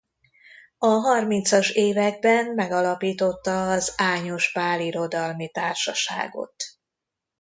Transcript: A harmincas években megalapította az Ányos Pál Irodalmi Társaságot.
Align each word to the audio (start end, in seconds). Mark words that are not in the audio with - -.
A 0.77 0.87
harmincas 0.87 1.69
években 1.69 2.45
megalapította 2.53 3.71
az 3.71 3.93
Ányos 3.97 4.51
Pál 4.51 4.81
Irodalmi 4.81 5.49
Társaságot. 5.51 6.55